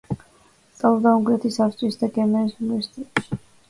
[0.77, 3.43] სწავლობდა უნგრეთის, ავსტრიისა და გერმანიის უნივერსიტეტებში.